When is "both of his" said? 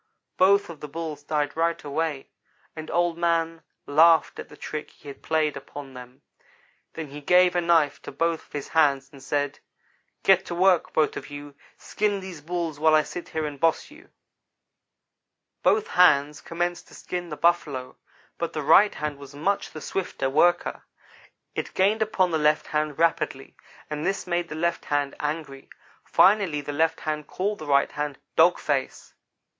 8.11-8.69